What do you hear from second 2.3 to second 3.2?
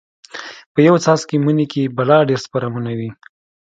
سپرمونه وي.